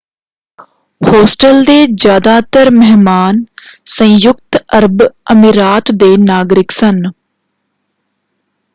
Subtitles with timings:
[1.01, 3.43] Hostel ਦੇ ਜ਼ਿਆਦਾਤਰ ਮਹਿਮਾਨ
[3.89, 7.01] ਸੰਯੁਕਤ ਅਰਬ ਅਮੀਰਾਤ ਦੇ ਨਾਗਰਿਕ ਸਨ।